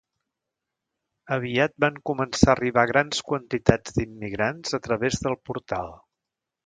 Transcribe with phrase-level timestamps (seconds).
[1.35, 5.95] Aviat van començar a arribar grans quantitats d"immigrants a través del portal.